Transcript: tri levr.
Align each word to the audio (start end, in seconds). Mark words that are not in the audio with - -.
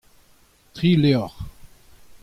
tri 0.75 0.91
levr. 1.01 1.31